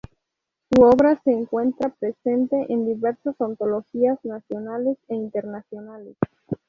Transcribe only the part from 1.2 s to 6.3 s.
se encuentra presente en diversas antologías nacionales e internacionales.